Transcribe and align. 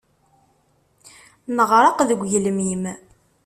Neɣreq 1.55 1.99
deg 2.09 2.19
ugelmim. 2.23 2.83